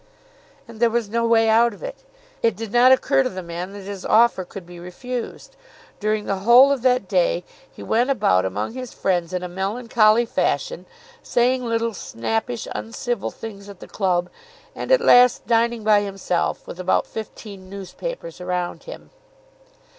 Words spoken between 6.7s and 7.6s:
of that day